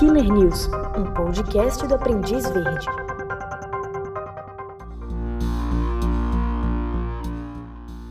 [0.00, 0.66] Killer News,
[0.96, 2.86] um podcast do Aprendiz Verde.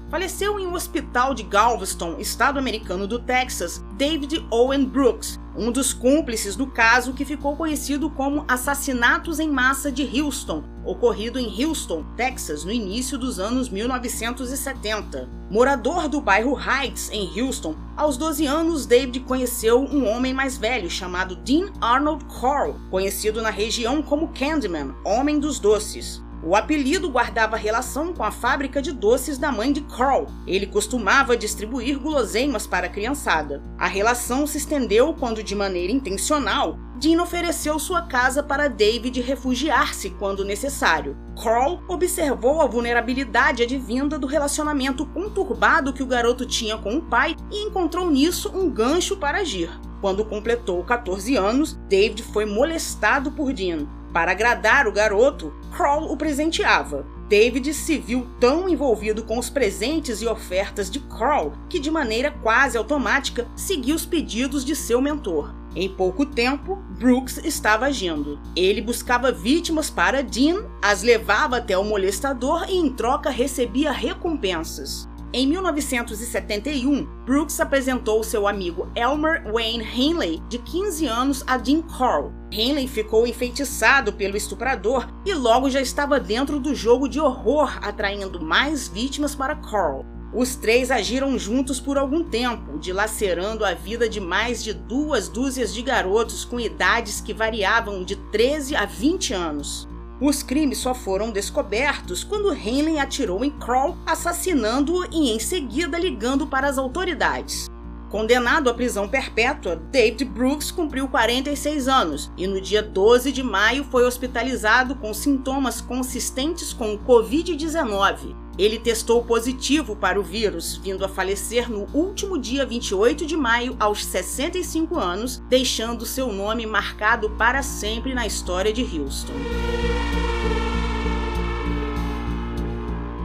[0.07, 5.91] Faleceu em um hospital de Galveston, estado americano do Texas, David Owen Brooks, um dos
[5.91, 12.05] cúmplices do caso que ficou conhecido como Assassinatos em Massa de Houston, ocorrido em Houston,
[12.15, 15.29] Texas, no início dos anos 1970.
[15.51, 20.89] Morador do bairro Heights, em Houston, aos 12 anos, David conheceu um homem mais velho
[20.89, 26.23] chamado Dean Arnold Corll, conhecido na região como Candyman, Homem dos Doces.
[26.41, 30.27] O apelido guardava relação com a fábrica de doces da mãe de Carl.
[30.47, 33.61] Ele costumava distribuir guloseimas para a criançada.
[33.77, 40.11] A relação se estendeu quando, de maneira intencional, Dean ofereceu sua casa para David refugiar-se
[40.11, 41.17] quando necessário.
[41.41, 47.35] Carl observou a vulnerabilidade advinda do relacionamento conturbado que o garoto tinha com o pai
[47.51, 49.69] e encontrou nisso um gancho para agir.
[50.01, 53.98] Quando completou 14 anos, David foi molestado por Dean.
[54.13, 57.05] Para agradar o garoto, Kroll o presenteava.
[57.27, 62.31] David se viu tão envolvido com os presentes e ofertas de Kroll que, de maneira
[62.31, 65.53] quase automática, seguiu os pedidos de seu mentor.
[65.75, 68.39] Em pouco tempo, Brooks estava agindo.
[68.55, 75.08] Ele buscava vítimas para Dean, as levava até o molestador e, em troca, recebia recompensas.
[75.31, 82.33] Em 1971, Brooks apresentou seu amigo Elmer Wayne Henley, de 15 anos, a Dean Carl.
[82.51, 88.41] Henley ficou enfeitiçado pelo estuprador e logo já estava dentro do jogo de horror, atraindo
[88.43, 90.03] mais vítimas para Carl.
[90.33, 95.71] Os três agiram juntos por algum tempo, dilacerando a vida de mais de duas dúzias
[95.71, 99.88] de garotos com idades que variavam de 13 a 20 anos.
[100.21, 106.45] Os crimes só foram descobertos quando Henley atirou em Kroll, assassinando-o e em seguida ligando
[106.45, 107.69] para as autoridades.
[108.09, 113.85] Condenado à prisão perpétua, David Brooks cumpriu 46 anos e no dia 12 de maio
[113.85, 118.35] foi hospitalizado com sintomas consistentes com o Covid-19.
[118.57, 123.77] Ele testou positivo para o vírus, vindo a falecer no último dia 28 de maio,
[123.79, 129.98] aos 65 anos, deixando seu nome marcado para sempre na história de Houston.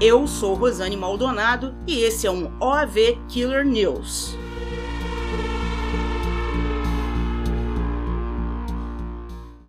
[0.01, 4.37] Eu sou Rosane Maldonado e esse é um OAV Killer News.